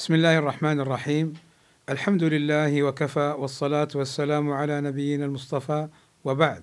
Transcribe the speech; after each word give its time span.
بسم 0.00 0.14
الله 0.14 0.38
الرحمن 0.38 0.80
الرحيم. 0.80 1.32
الحمد 1.88 2.22
لله 2.22 2.82
وكفى 2.82 3.34
والصلاة 3.38 3.88
والسلام 3.94 4.50
على 4.50 4.80
نبينا 4.80 5.24
المصطفى 5.24 5.88
وبعد. 6.24 6.62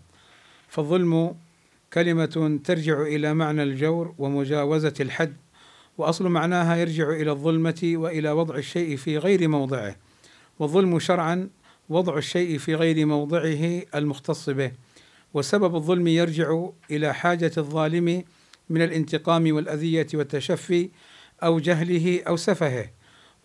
فالظلم 0.70 1.36
كلمة 1.94 2.60
ترجع 2.64 3.02
إلى 3.02 3.34
معنى 3.34 3.64
الجور 3.64 4.14
ومجاوزة 4.18 4.94
الحد 5.00 5.34
وأصل 5.98 6.28
معناها 6.28 6.76
يرجع 6.76 7.10
إلى 7.10 7.32
الظلمة 7.32 7.94
وإلى 7.96 8.32
وضع 8.32 8.55
الشيء 8.55 8.98
في 8.98 9.18
غير 9.18 9.48
موضعه. 9.48 9.96
والظلم 10.60 11.00
شرعا 11.00 11.50
وضع 11.90 12.18
الشيء 12.18 12.58
في 12.58 12.76
غير 12.76 13.06
موضعه 13.06 13.82
المختص 13.96 14.50
به. 14.50 14.72
وسبب 15.34 15.76
الظلم 15.76 16.08
يرجع 16.08 16.66
إلى 16.92 17.14
حاجة 17.14 17.52
الظالم 17.58 18.24
من 18.70 18.82
الانتقام 18.82 19.56
والأذية 19.56 20.08
والتشفي 20.14 20.90
أو 21.44 21.60
جهله 21.60 22.22
أو 22.28 22.38
سفهه. 22.38 22.96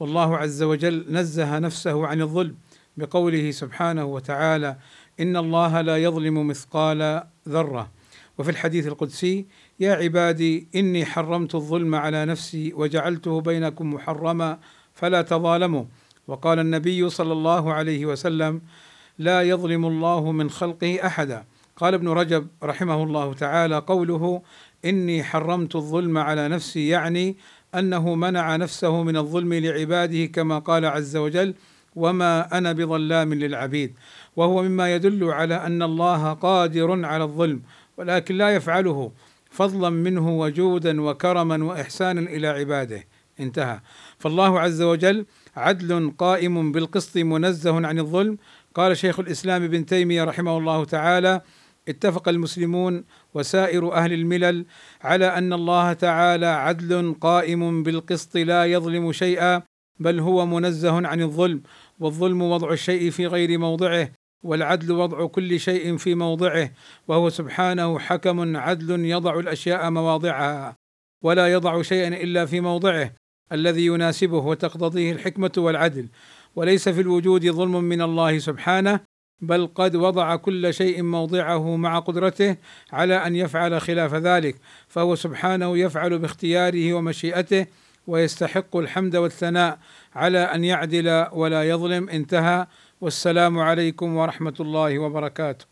والله 0.02 0.36
عز 0.36 0.62
وجل 0.62 1.06
نزه 1.10 1.58
نفسه 1.58 2.06
عن 2.06 2.20
الظلم 2.22 2.54
بقوله 2.96 3.50
سبحانه 3.50 4.04
وتعالى 4.04 4.76
إن 5.20 5.36
الله 5.36 5.80
لا 5.80 5.96
يظلم 5.96 6.46
مثقال 6.46 7.22
ذرة. 7.48 7.90
وفي 8.38 8.50
الحديث 8.50 8.86
القدسي 8.86 9.46
يا 9.80 9.92
عبادي 9.94 10.68
إني 10.74 11.04
حرمت 11.04 11.54
الظلم 11.54 11.94
على 11.94 12.24
نفسي 12.24 12.72
وجعلته 12.74 13.40
بينكم 13.40 13.94
محرما 13.94 14.58
فلا 14.94 15.22
تظالموا. 15.22 15.84
وقال 16.26 16.58
النبي 16.58 17.08
صلى 17.08 17.32
الله 17.32 17.72
عليه 17.72 18.06
وسلم 18.06 18.60
لا 19.18 19.42
يظلم 19.42 19.86
الله 19.86 20.32
من 20.32 20.50
خلقه 20.50 21.06
أحدا. 21.06 21.44
قال 21.76 21.94
ابن 21.94 22.08
رجب 22.08 22.46
رحمه 22.62 23.02
الله 23.02 23.34
تعالى 23.34 23.78
قوله 23.78 24.42
إني 24.84 25.24
حرمت 25.24 25.76
الظلم 25.76 26.18
على 26.18 26.48
نفسي 26.48 26.88
يعني 26.88 27.36
أنه 27.74 28.14
منع 28.14 28.56
نفسه 28.56 29.02
من 29.02 29.16
الظلم 29.16 29.54
لعباده 29.54 30.26
كما 30.26 30.58
قال 30.58 30.84
عز 30.84 31.16
وجل 31.16 31.54
وما 31.96 32.58
أنا 32.58 32.72
بظلام 32.72 33.34
للعبيد 33.34 33.94
وهو 34.36 34.62
مما 34.62 34.94
يدل 34.94 35.24
على 35.24 35.54
أن 35.54 35.82
الله 35.82 36.32
قادر 36.32 37.04
على 37.04 37.24
الظلم 37.24 37.62
ولكن 37.96 38.34
لا 38.34 38.50
يفعله 38.50 39.12
فضلا 39.50 39.90
منه 39.90 40.38
وجودا 40.38 41.02
وكرما 41.02 41.64
واحسانا 41.64 42.20
إلى 42.20 42.48
عباده. 42.48 43.04
انتهى. 43.40 43.80
فالله 44.18 44.60
عز 44.60 44.82
وجل 44.82 45.26
عدل 45.56 46.12
قائم 46.18 46.72
بالقسط 46.72 47.16
منزه 47.16 47.86
عن 47.86 47.98
الظلم. 47.98 48.38
قال 48.74 48.96
شيخ 48.96 49.20
الإسلام 49.20 49.62
ابن 49.62 49.86
تيمية 49.86 50.24
رحمه 50.24 50.58
الله 50.58 50.84
تعالى 50.84 51.40
اتفق 51.88 52.28
المسلمون 52.28 53.04
وسائر 53.34 53.92
أهل 53.92 54.12
الملل 54.12 54.66
على 55.00 55.26
أن 55.26 55.52
الله 55.52 55.92
تعالى 55.92 56.46
عدل 56.46 57.14
قائم 57.20 57.82
بالقسط 57.82 58.36
لا 58.36 58.64
يظلم 58.64 59.12
شيئا 59.12 59.62
بل 60.00 60.20
هو 60.20 60.46
منزه 60.46 61.06
عن 61.06 61.22
الظلم 61.22 61.62
والظلم 62.00 62.42
وضع 62.42 62.72
الشيء 62.72 63.10
في 63.10 63.26
غير 63.26 63.58
موضعه 63.58 64.10
والعدل 64.42 64.92
وضع 64.92 65.26
كل 65.26 65.60
شيء 65.60 65.96
في 65.96 66.14
موضعه 66.14 66.70
وهو 67.08 67.30
سبحانه 67.30 67.98
حكم 67.98 68.56
عدل 68.56 69.04
يضع 69.04 69.38
الأشياء 69.38 69.90
مواضعها 69.90 70.76
ولا 71.22 71.52
يضع 71.52 71.82
شيئا 71.82 72.08
إلا 72.08 72.46
في 72.46 72.60
موضعه 72.60 73.12
الذي 73.52 73.86
يناسبه 73.86 74.38
وتقتضيه 74.38 75.12
الحكمة 75.12 75.52
والعدل 75.56 76.08
وليس 76.56 76.88
في 76.88 77.00
الوجود 77.00 77.50
ظلم 77.50 77.84
من 77.84 78.02
الله 78.02 78.38
سبحانه 78.38 79.00
بل 79.42 79.68
قد 79.74 79.96
وضع 79.96 80.36
كل 80.36 80.74
شيء 80.74 81.02
موضعه 81.02 81.76
مع 81.76 81.98
قدرته 81.98 82.56
على 82.92 83.26
أن 83.26 83.36
يفعل 83.36 83.80
خلاف 83.80 84.14
ذلك 84.14 84.56
فهو 84.88 85.14
سبحانه 85.14 85.78
يفعل 85.78 86.18
باختياره 86.18 86.92
ومشيئته 86.92 87.66
ويستحق 88.06 88.76
الحمد 88.76 89.16
والثناء 89.16 89.78
على 90.14 90.38
أن 90.38 90.64
يعدل 90.64 91.26
ولا 91.32 91.68
يظلم 91.68 92.08
انتهى. 92.08 92.66
والسلام 93.00 93.58
عليكم 93.58 94.16
ورحمة 94.16 94.54
الله 94.60 94.98
وبركاته. 94.98 95.71